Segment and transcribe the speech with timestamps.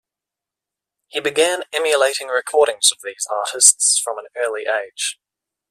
[1.09, 5.19] He began emulating recordings of these artists from an early age.